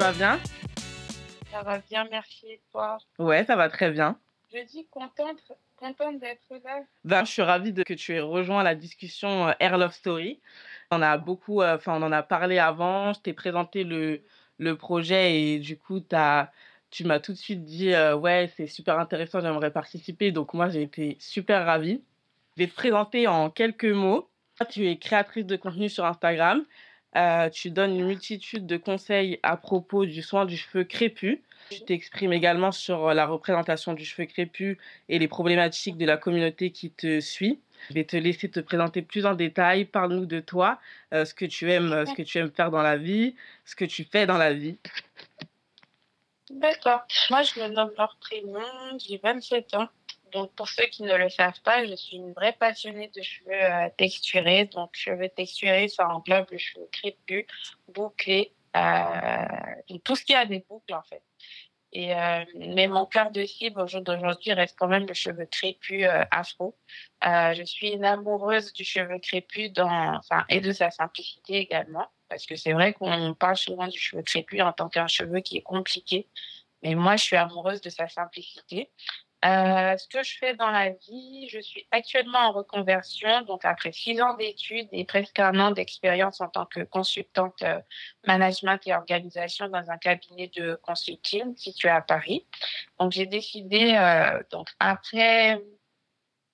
[0.00, 0.40] vas bien
[1.50, 2.46] Ça va bien, merci.
[2.46, 4.18] Et toi Ouais, ça va très bien.
[4.50, 6.80] Je dis contente, contente d'être là.
[7.04, 10.40] Ben, je suis ravie de, que tu aies rejoint la discussion euh, Air Love Story.
[10.90, 13.12] On a beaucoup, euh, enfin, on en a parlé avant.
[13.12, 14.22] Je t'ai présenté le,
[14.56, 16.50] le projet et du coup, as,
[16.90, 20.32] tu m'as tout de suite dit euh, ouais, c'est super intéressant, j'aimerais participer.
[20.32, 22.02] Donc, moi, j'ai été super ravie.
[22.56, 24.30] Je vais te présenter en quelques mots.
[24.70, 26.64] Tu es créatrice de contenu sur Instagram.
[27.16, 31.38] Euh, tu donnes une multitude de conseils à propos du soin du cheveu crépus.
[31.70, 34.76] Tu t'exprimes également sur la représentation du cheveu crépus
[35.08, 37.60] et les problématiques de la communauté qui te suit.
[37.88, 39.84] Je vais te laisser te présenter plus en détail.
[39.84, 40.78] Parle-nous de toi,
[41.12, 43.84] euh, ce que tu aimes, ce que tu aimes faire dans la vie, ce que
[43.84, 44.78] tu fais dans la vie.
[46.50, 47.02] D'accord.
[47.30, 49.88] Moi, je me nomme Laure Prémont, j'ai 27 ans.
[50.32, 53.52] Donc, pour ceux qui ne le savent pas, je suis une vraie passionnée de cheveux
[53.52, 54.66] euh, texturés.
[54.66, 57.46] Donc, cheveux texturés, ça englobe le cheveu crépus,
[57.88, 61.22] bouclés, euh, tout ce qui a des boucles, en fait.
[61.92, 65.46] Et, euh, mais mon cœur de cible au jour d'aujourd'hui reste quand même le cheveu
[65.46, 66.76] crépus afro.
[67.22, 72.06] Je suis une amoureuse du cheveu crépus dans, enfin, et de sa simplicité également.
[72.28, 75.56] Parce que c'est vrai qu'on parle souvent du cheveu crépus en tant qu'un cheveu qui
[75.56, 76.28] est compliqué.
[76.82, 78.90] Mais moi, je suis amoureuse de sa simplicité.
[79.44, 83.90] Euh, ce que je fais dans la vie, je suis actuellement en reconversion, donc après
[83.90, 87.80] six ans d'études et presque un an d'expérience en tant que consultante euh,
[88.26, 92.46] management et organisation dans un cabinet de consulting situé à Paris.
[92.98, 95.62] Donc j'ai décidé, euh, donc après,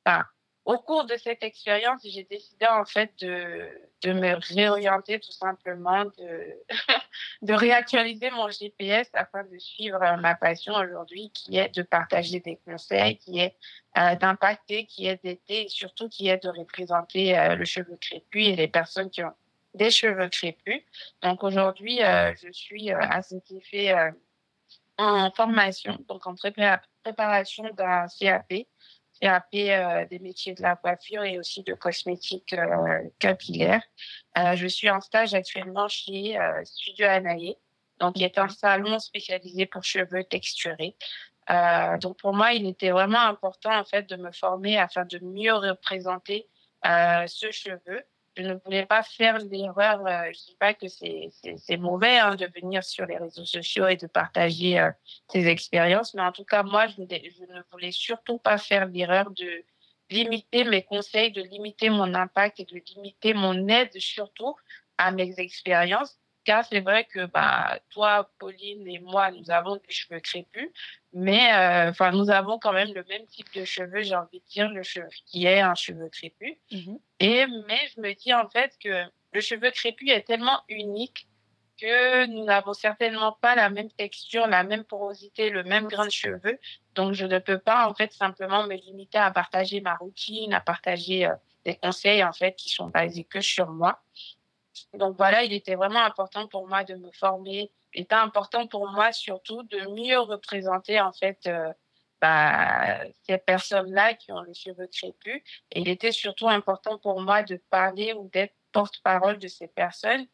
[0.05, 0.25] enfin,
[0.67, 3.67] au cours de cette expérience, j'ai décidé en fait de,
[4.03, 6.57] de me réorienter tout simplement, de,
[7.43, 12.59] de réactualiser mon GPS afin de suivre ma passion aujourd'hui qui est de partager des
[12.67, 13.57] conseils, qui est
[13.97, 18.49] euh, d'impacter, qui est d'aider et surtout qui est de représenter euh, le cheveu crépus
[18.49, 19.33] et les personnes qui ont
[19.77, 20.83] des cheveux crépus.
[21.23, 24.11] Donc aujourd'hui, euh, je suis euh, à ce qui fait euh,
[24.99, 28.53] en formation, donc en préparation d'un CAP
[29.21, 33.83] CAP euh, des métiers de la coiffure et aussi de cosmétiques euh, capillaires.
[34.39, 37.57] Euh, je suis en stage actuellement chez Studio Anaïe,
[38.01, 40.97] donc qui est un salon spécialisé pour cheveux texturés.
[41.51, 45.19] Euh, donc pour moi, il était vraiment important en fait de me former afin de
[45.21, 46.49] mieux représenter
[46.87, 48.03] euh, ce cheveu
[48.43, 52.85] ne voulais pas faire l'erreur, euh, je dis pas que c'est mauvais hein, de venir
[52.85, 54.91] sur les réseaux sociaux et de partager euh,
[55.29, 58.87] ses expériences, mais en tout cas moi je ne, je ne voulais surtout pas faire
[58.87, 59.65] l'erreur de
[60.11, 64.55] limiter mes conseils, de limiter mon impact et de limiter mon aide surtout
[64.99, 69.91] à mes expériences car c'est vrai que bah, toi, Pauline et moi, nous avons des
[69.91, 70.71] cheveux crépus,
[71.13, 74.71] mais euh, nous avons quand même le même type de cheveux, j'ai envie de dire,
[74.71, 76.57] le cheveu qui est un cheveu crépus.
[76.71, 76.97] Mmh.
[77.21, 81.27] Et mais je me dis en fait que le cheveu crépus est tellement unique
[81.81, 86.11] que nous n'avons certainement pas la même texture, la même porosité, le même grain de
[86.11, 86.59] cheveux.
[86.95, 90.61] Donc, je ne peux pas, en fait, simplement me limiter à partager ma routine, à
[90.61, 91.35] partager euh,
[91.67, 94.01] des conseils, en fait, qui sont basés que sur moi.
[94.95, 97.71] Donc voilà, il était vraiment important pour moi de me former.
[97.95, 101.73] Il était important pour moi surtout de mieux représenter en fait euh,
[102.21, 105.43] bah, ces personnes-là qui ont les cheveux crépus.
[105.73, 110.27] Et il était surtout important pour moi de parler ou d'être porte-parole de ces personnes,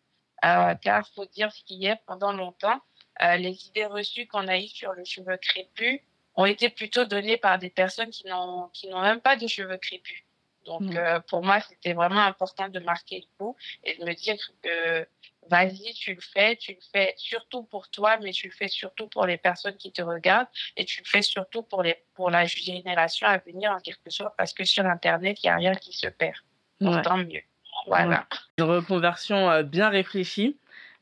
[0.44, 2.80] euh, car faut dire ce qui est pendant longtemps,
[3.22, 6.00] euh, les idées reçues qu'on a eues sur le cheveu crépus
[6.34, 9.76] ont été plutôt données par des personnes qui n'ont qui n'ont même pas de cheveux
[9.76, 10.24] crépus.
[10.64, 10.96] Donc, mmh.
[10.96, 15.06] euh, pour moi, c'était vraiment important de marquer le coup et de me dire que
[15.50, 19.08] vas-y, tu le fais, tu le fais surtout pour toi, mais tu le fais surtout
[19.08, 22.46] pour les personnes qui te regardent et tu le fais surtout pour, les, pour la
[22.46, 25.92] génération à venir en quelque sorte parce que sur Internet, il n'y a rien qui
[25.92, 26.36] se perd.
[26.80, 27.02] Donc, ouais.
[27.02, 27.42] tant mieux.
[27.86, 28.26] Voilà.
[28.58, 30.58] Une reconversion euh, bien réfléchie,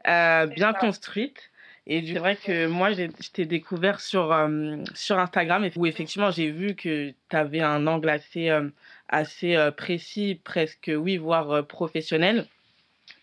[0.06, 0.78] euh, bien ça.
[0.78, 1.49] construite.
[1.86, 6.50] Et c'est vrai que moi, je t'ai découvert sur, euh, sur Instagram où effectivement, j'ai
[6.50, 8.68] vu que tu avais un angle assez, euh,
[9.08, 12.46] assez euh, précis, presque, oui, voire professionnel.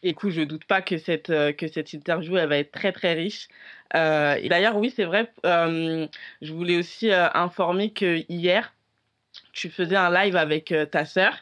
[0.03, 3.13] Et coup, je doute pas que cette, que cette interview, elle va être très, très
[3.13, 3.47] riche.
[3.93, 8.73] D'ailleurs, oui, c'est vrai, je voulais aussi informer que hier,
[9.57, 11.33] tu faisais un live avec ta sœur.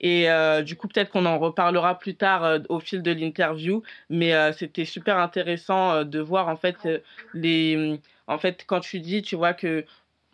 [0.00, 3.82] Et euh, du coup, peut-être qu'on en reparlera plus tard euh, au fil de l'interview.
[4.10, 6.86] Mais euh, c'était super intéressant de voir en fait
[7.32, 7.98] les.
[8.26, 9.84] En fait, quand tu dis, tu vois que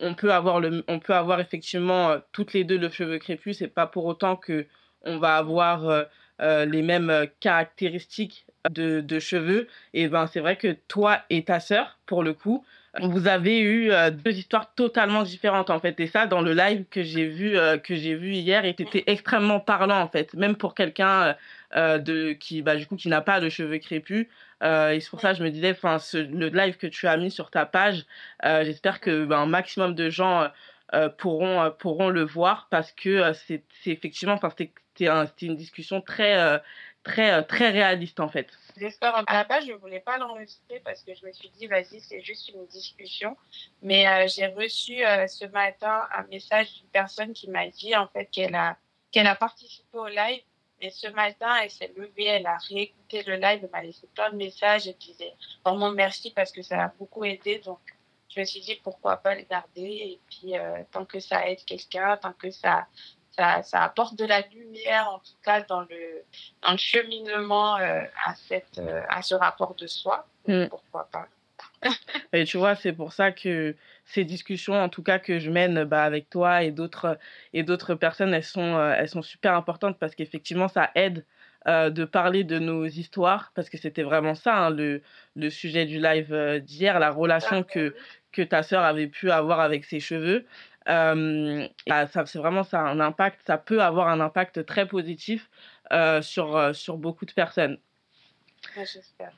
[0.00, 3.58] on peut avoir le, on peut avoir effectivement toutes les deux le cheveu crépus.
[3.58, 4.66] C'est pas pour autant que
[5.02, 6.06] on va avoir
[6.40, 9.68] les mêmes caractéristiques de, de cheveux.
[9.94, 12.64] Et ben, c'est vrai que toi et ta sœur, pour le coup,
[13.00, 13.92] vous avez eu
[14.24, 15.98] deux histoires totalement différentes en fait.
[16.00, 20.00] Et ça dans le live que j'ai vu que j'ai vu hier était extrêmement parlant
[20.00, 20.34] en fait.
[20.34, 21.36] Même pour quelqu'un
[21.74, 24.26] de qui bah du coup qui n'a pas de cheveux crépus.
[24.62, 27.30] Et c'est pour ça que je me disais enfin le live que tu as mis
[27.30, 28.06] sur ta page
[28.42, 30.48] j'espère que bah, un maximum de gens
[31.18, 36.60] pourront pourront le voir parce que c'est effectivement enfin c'était un, une discussion très
[37.02, 38.48] très très réaliste en fait
[38.80, 39.14] J'espère.
[39.26, 42.22] À la base, je voulais pas l'enregistrer parce que je me suis dit, vas-y, c'est
[42.22, 43.36] juste une discussion.
[43.82, 48.08] Mais euh, j'ai reçu euh, ce matin un message d'une personne qui m'a dit, en
[48.08, 48.78] fait, qu'elle a,
[49.12, 50.42] qu'elle a participé au live.
[50.80, 54.30] Et ce matin, elle s'est levée, elle a réécouté le live, elle m'a laissé plein
[54.30, 54.88] de messages.
[54.88, 57.58] Elle disait vraiment merci parce que ça a beaucoup aidé.
[57.58, 57.80] Donc,
[58.34, 59.82] je me suis dit, pourquoi pas le garder.
[59.82, 62.86] Et puis, euh, tant que ça aide quelqu'un, tant que ça
[63.40, 66.22] ça, ça, apporte de la lumière, en tout cas, dans le,
[66.62, 70.26] dans le cheminement euh, à, cette, euh, à ce rapport de soi.
[70.46, 70.66] Mm.
[70.66, 71.26] Pourquoi pas
[72.34, 75.84] Et tu vois, c'est pour ça que ces discussions, en tout cas que je mène
[75.84, 77.18] bah, avec toi et d'autres
[77.54, 81.24] et d'autres personnes, elles sont euh, elles sont super importantes parce qu'effectivement, ça aide
[81.66, 85.02] de parler de nos histoires parce que c'était vraiment ça hein, le
[85.36, 86.34] le sujet du live
[86.64, 87.94] d'hier, la relation que
[88.32, 90.46] que ta sœur avait pu avoir avec ses cheveux.
[90.90, 95.48] Euh, ça, c'est vraiment ça un impact, ça peut avoir un impact très positif
[95.92, 97.78] euh, sur, euh, sur beaucoup de personnes.
[98.76, 99.32] J'espère.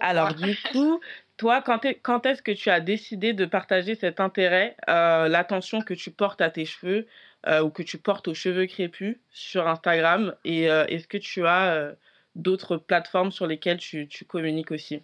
[0.00, 1.00] Alors du coup,
[1.38, 6.10] toi, quand, quand est-ce que tu as décidé de partager cet intérêt, l'attention que tu
[6.10, 7.06] portes à tes cheveux
[7.62, 10.34] ou que tu portes aux cheveux crépus sur Instagram?
[10.44, 11.94] Et est-ce que tu as
[12.36, 15.02] d'autres plateformes sur lesquelles tu, tu communiques aussi?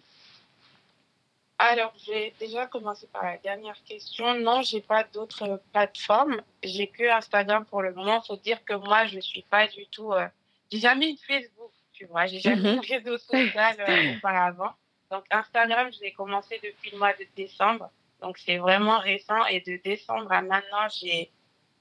[1.57, 4.37] Alors, j'ai déjà commencé par la dernière question.
[4.39, 6.41] Non, j'ai pas d'autres plateformes.
[6.63, 8.21] J'ai que Instagram pour le moment.
[8.21, 10.11] Faut dire que moi, je suis pas du tout.
[10.11, 10.27] Euh...
[10.69, 12.25] J'ai jamais eu Facebook, tu vois.
[12.25, 12.93] J'ai jamais eu mm-hmm.
[12.93, 14.71] réseau social euh, auparavant.
[15.09, 17.89] Donc, Instagram, je l'ai commencé depuis le mois de décembre.
[18.21, 19.45] Donc, c'est vraiment récent.
[19.45, 21.31] Et de décembre à maintenant, j'ai,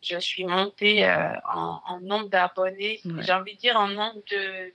[0.02, 3.00] je suis montée euh, en, en, nombre d'abonnés.
[3.18, 4.72] J'ai envie de dire en nombre de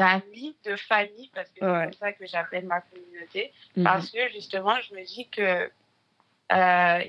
[0.00, 3.84] d'amis, de famille, parce que c'est ça que j'appelle ma communauté, mhm.
[3.84, 5.70] parce que justement, je me dis que
[6.52, 7.04] euh,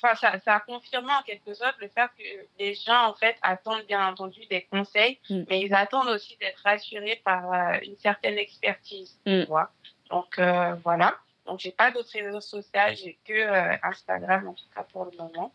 [0.00, 3.86] ça, ça a confirmé en quelque sorte le fait que les gens, en fait, attendent
[3.86, 5.46] bien entendu des conseils, mhm.
[5.48, 9.44] mais ils attendent aussi d'être rassurés par euh, une certaine expertise, tu mhm.
[9.46, 9.70] vois.
[10.10, 11.16] Donc, euh, voilà.
[11.46, 15.16] Donc, j'ai pas d'autres réseaux sociaux, j'ai que euh, Instagram, en tout cas pour le
[15.16, 15.54] moment.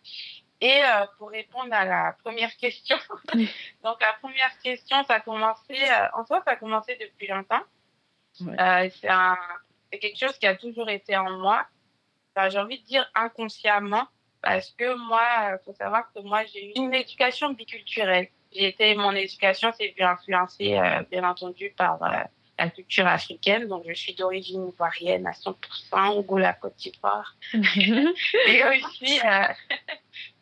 [0.64, 2.96] Et euh, pour répondre à la première question,
[3.84, 7.64] donc la première question, ça a commencé, euh, en soi, ça a commencé depuis longtemps.
[8.42, 11.66] Euh, c'est quelque chose qui a toujours été en moi.
[12.50, 14.08] J'ai envie de dire inconsciemment,
[14.42, 15.22] parce que moi,
[15.52, 18.30] il faut savoir que moi, j'ai eu une éducation biculturelle.
[18.54, 20.80] J'ai été, mon éducation s'est vue influencée,
[21.12, 22.00] bien entendu, par
[22.58, 23.68] la culture africaine.
[23.68, 27.36] Donc, je suis d'origine ivoirienne à 100%, la Côte d'Ivoire.
[27.54, 29.20] et aussi,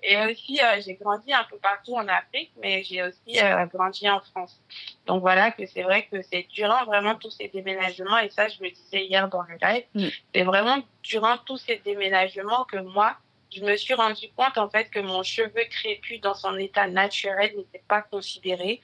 [0.03, 4.09] et aussi, euh, j'ai grandi un peu partout en Afrique, mais j'ai aussi euh, grandi
[4.09, 4.59] en France.
[5.05, 8.61] Donc voilà que c'est vrai que c'est durant vraiment tous ces déménagements, et ça je
[8.63, 10.07] me disais hier dans le live, mm.
[10.33, 13.15] c'est vraiment durant tous ces déménagements que moi,
[13.53, 17.53] je me suis rendu compte en fait que mon cheveu crépus dans son état naturel
[17.55, 18.81] n'était pas considéré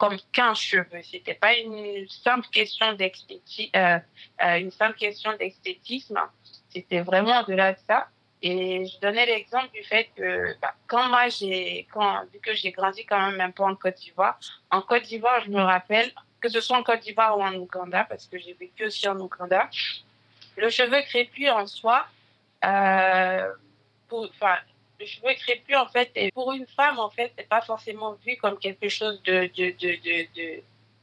[0.00, 1.02] comme qu'un cheveu.
[1.02, 3.98] C'était pas une simple question d'esthétique, euh,
[4.42, 6.18] euh, une simple question d'esthétisme.
[6.70, 8.08] C'était vraiment au-delà de ça.
[8.42, 12.72] Et je donnais l'exemple du fait que bah, quand moi j'ai, quand vu que j'ai
[12.72, 14.38] grandi quand même un peu en Côte d'Ivoire,
[14.70, 18.04] en Côte d'Ivoire, je me rappelle que ce soit en Côte d'Ivoire ou en Ouganda,
[18.04, 19.68] parce que j'ai vécu aussi en Ouganda,
[20.56, 22.06] le cheveu crépus en soi,
[22.64, 23.52] euh,
[24.10, 24.56] enfin,
[24.98, 28.36] le cheveu crépus en fait, et pour une femme en fait, c'est pas forcément vu
[28.36, 30.62] comme quelque chose de de de de de,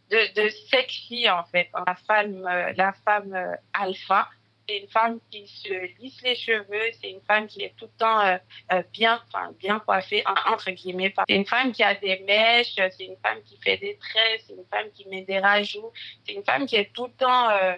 [0.09, 1.69] de, de sexy en fait.
[1.85, 4.27] La femme, euh, la femme euh, alpha
[4.67, 7.97] c'est une femme qui se lisse les cheveux, c'est une femme qui est tout le
[7.97, 8.37] temps euh,
[8.73, 11.13] euh bien, enfin bien coiffée entre guillemets.
[11.27, 14.53] C'est une femme qui a des mèches, c'est une femme qui fait des traits, c'est
[14.53, 15.91] une femme qui met des rajouts,
[16.25, 17.75] c'est une femme qui est tout le temps euh,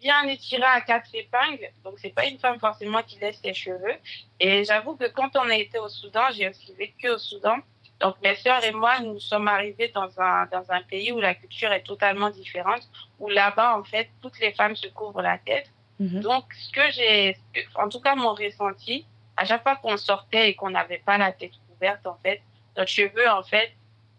[0.00, 1.70] bien étirée à quatre épingles.
[1.84, 3.96] Donc c'est pas une femme forcément qui laisse ses cheveux.
[4.40, 7.58] Et j'avoue que quand on a été au Soudan, j'ai aussi vécu au Soudan.
[8.00, 11.34] Donc mes sœurs et moi, nous sommes arrivés dans un dans un pays où la
[11.34, 12.82] culture est totalement différente,
[13.20, 15.70] où là-bas en fait toutes les femmes se couvrent la tête.
[15.98, 16.20] Mhm.
[16.20, 17.36] Donc, ce que j'ai,
[17.74, 21.32] en tout cas, mon ressenti, à chaque fois qu'on sortait et qu'on n'avait pas la
[21.32, 22.42] tête couverte, en fait,
[22.76, 23.72] notre cheveu, en fait,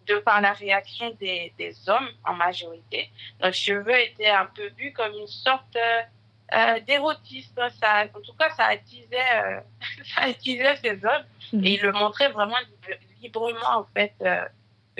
[0.08, 3.10] de par la réaction des, des hommes en majorité,
[3.42, 6.02] notre cheveu était un peu vu comme une sorte euh,
[6.54, 7.68] euh d'érotisme.
[7.80, 9.60] Ça, en tout cas, ça attisait, euh,
[10.16, 11.66] ça attisait ces hommes mhm.
[11.66, 12.56] et ils le montraient vraiment
[13.22, 14.14] librement, en fait.
[14.22, 14.46] Euh,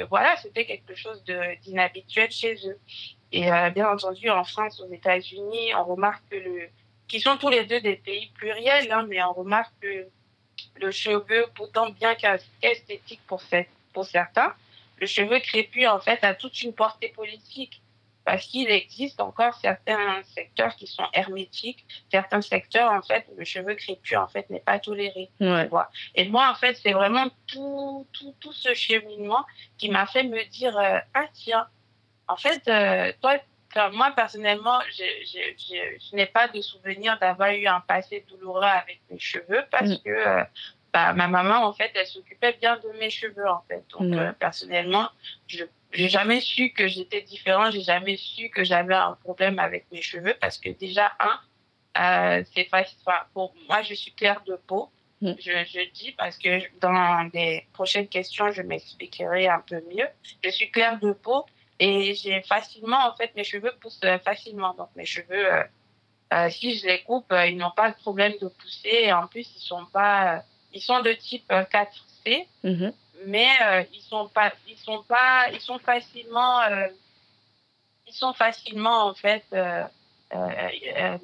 [0.10, 1.24] voilà, c'était quelque chose
[1.64, 2.80] d'inhabituel chez eux.
[3.32, 6.70] Et euh, bien entendu, en France, aux États-Unis, on remarque que le,
[7.08, 10.08] qui sont tous les deux des pays pluriels, hein, mais on remarque que
[10.76, 13.42] le cheveu, pourtant bien qu'esthétique pour,
[13.94, 14.54] pour certains,
[15.00, 17.82] le cheveu crépus, en fait, a toute une portée politique
[18.26, 23.74] parce qu'il existe encore certains secteurs qui sont hermétiques, certains secteurs, en fait, le cheveu
[23.76, 25.30] crépus, en fait, n'est pas toléré.
[26.14, 29.46] Et moi, en fait, c'est vraiment tout, tout, tout ce cheminement
[29.78, 31.68] qui m'a fait me dire, euh, ah tiens,
[32.28, 33.38] en fait, euh, toi,
[33.94, 35.40] moi, personnellement, je, je,
[36.10, 39.98] je, n'ai pas de souvenir d'avoir eu un passé douloureux avec mes cheveux parce mm.
[40.04, 40.44] que euh,
[40.94, 43.84] bah, ma maman, en fait, elle s'occupait bien de mes cheveux, en fait.
[43.92, 45.10] Donc, euh, personnellement,
[45.48, 49.86] je j'ai jamais su que j'étais différent, j'ai jamais su que j'avais un problème avec
[49.92, 52.98] mes cheveux parce que déjà, un, euh, c'est facile.
[53.34, 54.90] pour moi, je suis claire de peau.
[55.22, 55.34] Mm.
[55.40, 60.08] Je, je dis parce que dans les prochaines questions, je m'expliquerai un peu mieux.
[60.44, 61.46] Je suis claire de peau
[61.80, 64.74] et j'ai facilement, en fait, mes cheveux poussent facilement.
[64.74, 65.64] Donc, mes cheveux, euh,
[66.34, 68.90] euh si je les coupe, euh, ils n'ont pas de problème de pousser.
[69.04, 70.44] Et en plus, ils sont pas,
[70.74, 72.94] ils sont de type 4C, mm-hmm.
[73.26, 76.62] mais euh, ils sont pas, ils sont pas, ils sont facilement,
[78.08, 79.46] ils sont facilement, en fait,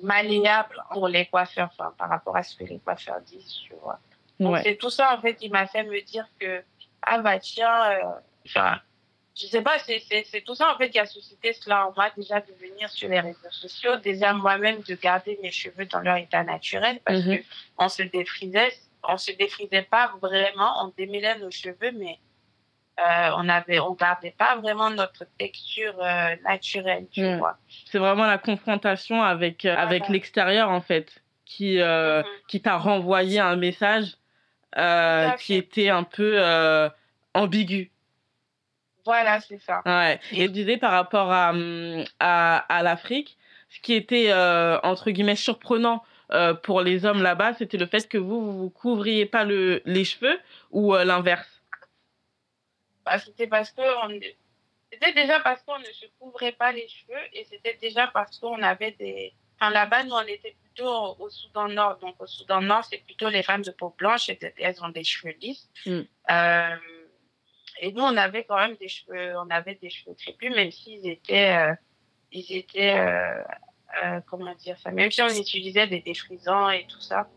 [0.04, 4.00] malléables pour les coiffeurs, enfin, par rapport à ce que les coiffeurs disent, tu vois.
[4.40, 6.64] Donc, c'est tout ça, en fait, qui m'a fait me dire que,
[7.02, 8.00] ah bah tiens,
[8.46, 8.80] enfin,
[9.36, 12.40] je sais pas, c'est tout ça en fait qui a suscité cela en moi déjà
[12.40, 16.44] de venir sur les réseaux sociaux, déjà moi-même de garder mes cheveux dans leur état
[16.44, 17.42] naturel parce que
[17.78, 18.74] on se défrisait,
[19.04, 22.20] on se défrisait pas vraiment, on démêlait nos cheveux, mais
[23.00, 27.40] euh, on avait, on gardait pas vraiment notre texture euh, naturelle, tu mhm.
[27.40, 27.58] vois.
[27.86, 32.28] C'est vraiment la confrontation avec euh, avec l'extérieur en fait qui euh, mhm.
[32.48, 34.16] qui t'a renvoyé un message
[34.78, 36.40] euh, qui était un peu
[37.34, 37.90] ambigu.
[39.06, 39.82] Voilà, c'est ça.
[39.86, 40.20] Ouais.
[40.32, 43.38] Et je disais par rapport à, hum, à, à l'Afrique,
[43.70, 48.08] ce qui était, euh, entre guillemets, surprenant euh, pour les hommes là-bas, c'était le fait
[48.08, 50.40] que vous, vous vous couvriez pas le, les cheveux
[50.72, 51.64] ou euh, l'inverse?
[53.06, 54.20] Bah, C'était parce que on...
[54.92, 58.62] c'était déjà parce qu'on ne se couvrait pas les cheveux et c'était déjà parce qu'on
[58.62, 59.34] avait des...
[59.60, 61.98] Enfin, là-bas, nous, on était plutôt au Soudan Nord.
[61.98, 65.04] Donc, au Soudan Nord, c'est plutôt les femmes de peau blanche et elles ont des
[65.04, 65.70] cheveux lisses.
[65.86, 66.02] Mm.
[67.80, 71.08] Et nous, on avait quand même des cheveux, on avait des cheveux crépus, même s'ils
[71.08, 71.74] étaient, euh,
[72.32, 73.42] ils étaient, euh,
[74.04, 77.28] euh, comment dire ça, même si on utilisait des défrisants et tout ça.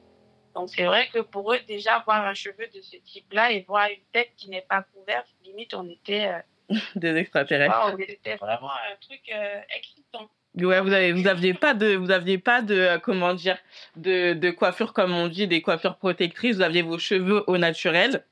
[0.55, 3.89] Donc c'est vrai que pour eux, déjà voir un cheveu de ce type-là et voir
[3.89, 6.31] une tête qui n'est pas couverte, limite on était
[6.97, 7.93] des extraterrestres.
[7.93, 9.31] on était vraiment un truc
[9.77, 10.31] excitant.
[10.55, 13.59] Ouais, vous avez, vous aviez pas de, vous aviez pas de, comment dire,
[13.97, 16.57] de, de coiffure comme on dit, des coiffures protectrices.
[16.57, 18.25] Vous aviez vos cheveux au naturel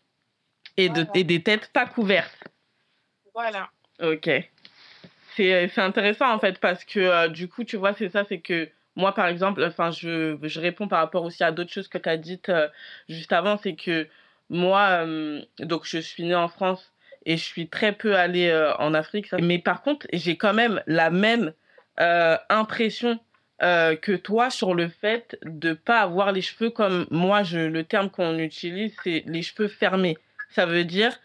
[0.77, 2.45] et, de, et des têtes pas couvertes.
[3.35, 3.69] Voilà.
[4.03, 4.31] Ok.
[5.37, 8.69] C'est intéressant en fait parce que euh, du coup, tu vois, c'est ça, c'est que
[8.95, 12.09] moi par exemple, enfin, je, je réponds par rapport aussi à d'autres choses que tu
[12.09, 12.69] as dites euh,
[13.09, 14.07] juste avant, c'est que
[14.49, 16.93] moi, euh, donc je suis née en France
[17.27, 21.09] et je suis très peu allée en Afrique, mais par contre, j'ai quand même la
[21.09, 21.55] même
[21.97, 23.19] impression
[23.61, 28.11] que toi sur le fait de pas avoir les cheveux comme moi, je, le terme
[28.11, 30.19] qu'on utilise, c'est les cheveux fermés
[30.55, 31.19] ça veut dire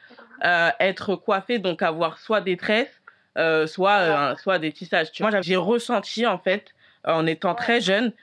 [0.43, 3.01] euh, être coiffé, donc avoir soit des tresses,
[3.37, 5.11] euh, soit, euh, soit des tissages.
[5.11, 8.13] Tu vois, moi, j'ai ressenti, en fait, en étant très jeune,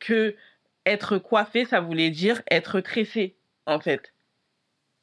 [0.00, 0.34] que
[0.84, 4.12] être coiffé, ça voulait dire être tressé, en fait.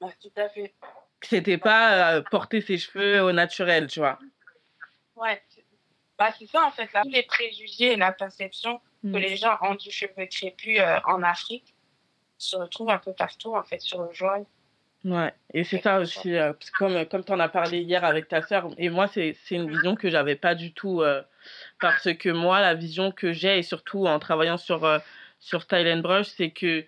[0.01, 0.73] Ouais, tout à fait.
[1.21, 4.19] C'était pas porter ses cheveux au naturel, tu vois.
[5.15, 5.41] Ouais.
[6.19, 6.91] Bah, c'est ça, en fait.
[6.93, 7.03] Là.
[7.03, 9.17] Tous les préjugés et la perception que mm.
[9.17, 11.73] les gens ont du cheveu crépus en Afrique
[12.37, 14.43] se retrouvent un peu partout, en fait, sur le joint.
[15.03, 18.43] Ouais, et c'est ça aussi, euh, comme, comme tu en as parlé hier avec ta
[18.43, 21.23] sœur, et moi, c'est une vision que j'avais pas du tout, euh,
[21.79, 24.99] parce que moi, la vision que j'ai, et surtout en travaillant sur, euh,
[25.39, 26.81] sur Style Brush, c'est que,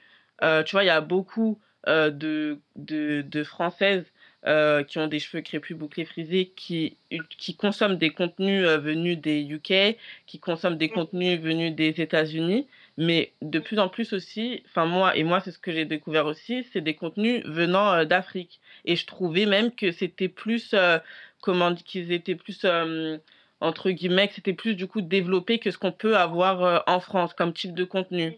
[0.63, 4.05] tu vois, il y a beaucoup de, de, de Françaises
[4.45, 6.97] qui ont des cheveux crépus, bouclés, frisés, qui,
[7.39, 10.91] qui consomment des contenus venus des UK, qui consomment des mmh.
[10.91, 15.51] contenus venus des États-Unis, mais de plus en plus aussi, enfin moi, et moi c'est
[15.51, 18.59] ce que j'ai découvert aussi, c'est des contenus venant euh, d'Afrique.
[18.85, 20.99] Et je trouvais même que c'était plus, euh,
[21.41, 23.17] comment qu'ils étaient plus, euh,
[23.61, 27.33] entre guillemets, que c'était plus du coup développé que ce qu'on peut avoir en France
[27.33, 28.37] comme type de contenu.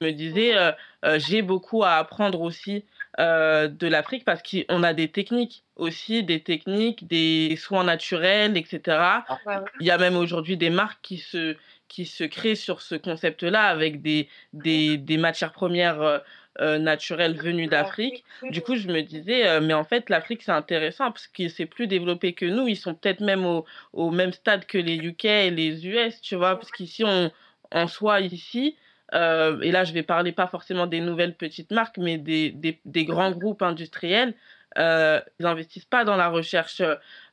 [0.00, 0.54] Je me disais,
[1.18, 2.84] j'ai beaucoup à apprendre aussi
[3.18, 8.80] de l'Afrique parce qu'on a des techniques aussi, des techniques, des soins naturels, etc.
[8.88, 9.24] Ah,
[9.78, 11.56] Il y a même aujourd'hui des marques qui se
[11.92, 16.18] qui se crée sur ce concept-là avec des, des, des, matières premières euh,
[16.60, 18.24] euh, naturelles venues d'Afrique.
[18.50, 21.66] Du coup, je me disais, euh, mais en fait, l'Afrique, c'est intéressant parce que c'est
[21.66, 22.66] plus développé que nous.
[22.66, 26.34] Ils sont peut-être même au, au, même stade que les UK et les US, tu
[26.34, 27.30] vois, parce qu'ici, on,
[27.70, 28.74] en soi, ici,
[29.14, 32.80] euh, et là je vais parler pas forcément des nouvelles petites marques, mais des, des,
[32.86, 34.34] des grands groupes industriels,
[34.78, 36.82] euh, ils n'investissent pas dans la recherche.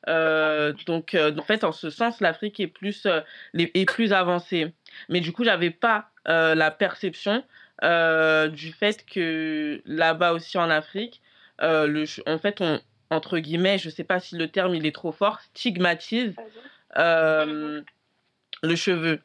[0.08, 3.22] Euh, donc, euh, en fait, en ce sens, l'Afrique est plus, euh,
[3.54, 4.74] est plus avancée.
[5.10, 7.44] Mais du coup, j'avais pas euh, la perception
[7.82, 11.22] du fait que là-bas aussi en Afrique,
[11.60, 15.14] le, en fait, on, entre guillemets, je sais pas si le terme il est trop
[15.14, 16.36] fort, stigmatise
[16.96, 17.86] le
[18.76, 19.22] cheveu.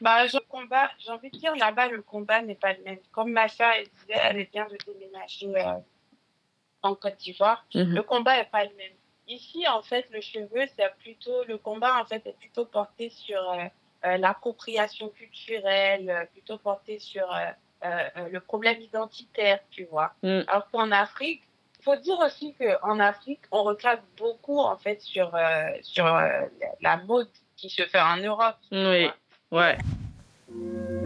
[0.00, 2.98] Bah, je combat, j'ai envie de dire là-bas, le combat n'est pas le même.
[3.12, 5.46] Comme ma soeur, elle disait, elle vient de déménager
[6.82, 7.64] en Côte d'Ivoire.
[7.74, 7.94] Mhm.
[7.94, 8.92] Le combat n'est pas le même.
[9.28, 13.38] Ici, en fait, le cheveu, c'est plutôt, le combat, en fait, est plutôt porté sur
[13.52, 13.64] euh,
[14.04, 17.50] euh, l'appropriation culturelle, euh, plutôt porté sur euh,
[17.84, 20.12] euh, euh, le problème identitaire, tu vois.
[20.22, 20.40] Mm.
[20.48, 21.42] Alors qu'en Afrique,
[21.80, 26.28] il faut dire aussi qu'en Afrique, on reclame beaucoup, en fait, sur, euh, sur euh,
[26.80, 28.56] la mode qui se fait en Europe.
[28.70, 29.08] Oui,
[29.50, 29.60] vois.
[29.60, 29.78] ouais.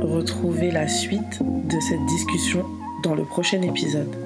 [0.01, 2.67] Retrouvez la suite de cette discussion
[3.03, 4.26] dans le prochain épisode.